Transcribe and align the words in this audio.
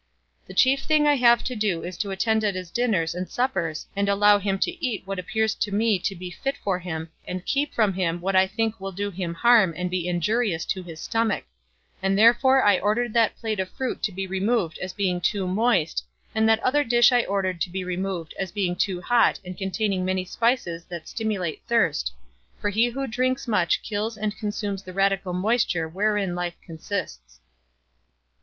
The 0.47 0.55
chief 0.55 0.81
thing 0.81 1.05
I 1.05 1.13
have 1.17 1.43
to 1.43 1.55
do 1.55 1.83
is 1.83 1.95
to 1.99 2.09
attend 2.09 2.43
at 2.43 2.55
his 2.55 2.71
dinners 2.71 3.13
and 3.13 3.29
suppers 3.29 3.85
and 3.95 4.09
allow 4.09 4.39
him 4.39 4.57
to 4.57 4.83
eat 4.83 5.05
what 5.05 5.19
appears 5.19 5.53
to 5.53 5.71
me 5.71 5.99
to 5.99 6.15
be 6.15 6.31
fit 6.31 6.57
for 6.57 6.79
him, 6.79 7.11
and 7.27 7.45
keep 7.45 7.71
from 7.75 7.93
him 7.93 8.19
what 8.19 8.35
I 8.35 8.47
think 8.47 8.81
will 8.81 8.91
do 8.91 9.11
him 9.11 9.35
harm 9.35 9.75
and 9.77 9.91
be 9.91 10.07
injurious 10.07 10.65
to 10.73 10.81
his 10.81 10.99
stomach; 10.99 11.43
and 12.01 12.17
therefore 12.17 12.63
I 12.63 12.79
ordered 12.79 13.13
that 13.13 13.35
plate 13.35 13.59
of 13.59 13.69
fruit 13.69 14.01
to 14.01 14.11
be 14.11 14.25
removed 14.25 14.79
as 14.79 14.91
being 14.91 15.21
too 15.21 15.45
moist, 15.47 16.03
and 16.33 16.49
that 16.49 16.63
other 16.63 16.83
dish 16.83 17.11
I 17.11 17.23
ordered 17.25 17.61
to 17.61 17.69
be 17.69 17.83
removed 17.83 18.33
as 18.39 18.51
being 18.51 18.75
too 18.75 19.01
hot 19.01 19.39
and 19.45 19.55
containing 19.55 20.03
many 20.03 20.25
spices 20.25 20.83
that 20.85 21.07
stimulate 21.07 21.61
thirst; 21.67 22.11
for 22.59 22.71
he 22.71 22.87
who 22.87 23.05
drinks 23.05 23.47
much 23.47 23.83
kills 23.83 24.17
and 24.17 24.35
consumes 24.35 24.81
the 24.81 24.93
radical 24.93 25.33
moisture 25.33 25.87
wherein 25.87 26.33
life 26.33 26.55
consists." 26.65 27.39